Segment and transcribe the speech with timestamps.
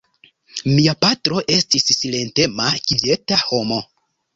[0.69, 3.85] Mia patro estis silentema kvieta homo.